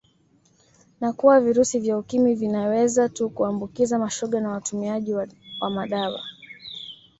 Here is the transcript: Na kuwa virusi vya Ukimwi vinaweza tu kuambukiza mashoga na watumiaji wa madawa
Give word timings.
Na 1.01 1.13
kuwa 1.13 1.39
virusi 1.41 1.79
vya 1.79 1.97
Ukimwi 1.97 2.35
vinaweza 2.35 3.09
tu 3.09 3.29
kuambukiza 3.29 3.99
mashoga 3.99 4.41
na 4.41 4.51
watumiaji 4.51 5.13
wa 5.59 5.69
madawa 5.75 6.21